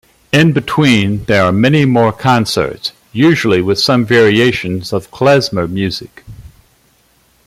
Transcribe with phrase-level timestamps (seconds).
[0.31, 6.23] In between there are many more concerts, usually with some variations of klezmer music.